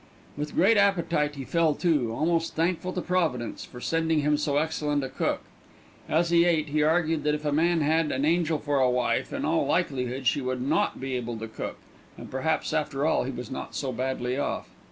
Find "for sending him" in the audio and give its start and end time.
3.65-4.35